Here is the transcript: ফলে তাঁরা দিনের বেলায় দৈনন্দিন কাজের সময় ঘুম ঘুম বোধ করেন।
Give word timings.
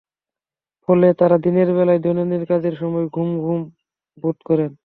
ফলে 0.87 1.07
তাঁরা 1.19 1.37
দিনের 1.45 1.69
বেলায় 1.73 1.99
দৈনন্দিন 1.99 2.43
কাজের 2.45 2.75
সময় 2.75 3.05
ঘুম 3.07 3.29
ঘুম 3.39 3.61
বোধ 4.17 4.37
করেন। 4.45 4.71